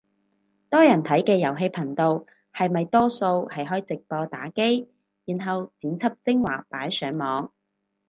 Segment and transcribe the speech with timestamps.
[0.71, 4.87] 多人睇嘅遊戲頻道係咪多數係開直播打機，
[5.25, 7.51] 然後剪輯精華擺上網